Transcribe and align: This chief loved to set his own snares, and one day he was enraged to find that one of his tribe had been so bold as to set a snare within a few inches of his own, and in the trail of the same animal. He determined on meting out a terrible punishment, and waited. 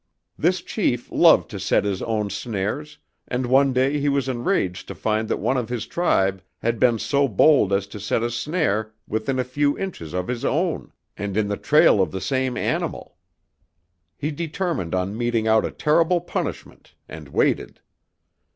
This 0.35 0.63
chief 0.63 1.11
loved 1.11 1.47
to 1.51 1.59
set 1.59 1.83
his 1.85 2.01
own 2.01 2.31
snares, 2.31 2.97
and 3.27 3.45
one 3.45 3.71
day 3.71 3.99
he 3.99 4.09
was 4.09 4.27
enraged 4.27 4.87
to 4.87 4.95
find 4.95 5.27
that 5.27 5.37
one 5.37 5.57
of 5.57 5.69
his 5.69 5.85
tribe 5.85 6.41
had 6.63 6.79
been 6.79 6.97
so 6.97 7.27
bold 7.27 7.71
as 7.71 7.85
to 7.85 7.99
set 7.99 8.23
a 8.23 8.31
snare 8.31 8.93
within 9.07 9.37
a 9.37 9.43
few 9.43 9.77
inches 9.77 10.15
of 10.15 10.27
his 10.27 10.43
own, 10.43 10.91
and 11.15 11.37
in 11.37 11.49
the 11.49 11.55
trail 11.55 12.01
of 12.01 12.09
the 12.09 12.19
same 12.19 12.57
animal. 12.57 13.15
He 14.17 14.31
determined 14.31 14.95
on 14.95 15.15
meting 15.15 15.47
out 15.47 15.65
a 15.65 15.69
terrible 15.69 16.19
punishment, 16.19 16.95
and 17.07 17.29
waited. 17.29 17.79